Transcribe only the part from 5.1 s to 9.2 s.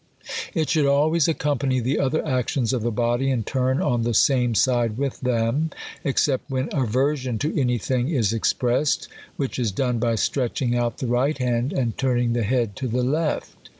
them; except when aversion to any thing is expressed;